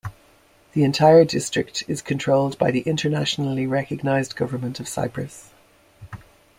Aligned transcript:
The 0.73 0.83
entire 0.83 1.23
district 1.25 1.83
is 1.87 2.01
controlled 2.01 2.57
by 2.57 2.71
the 2.71 2.79
internationally 2.79 3.67
recognized 3.67 4.35
government 4.35 4.79
of 4.79 4.87
Cyprus. 4.87 5.51